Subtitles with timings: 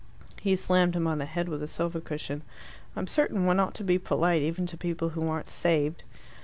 [0.41, 2.41] He slammed him on the head with a sofa cushion.
[2.95, 6.03] "I'm certain one ought to be polite, even to people who aren't saved."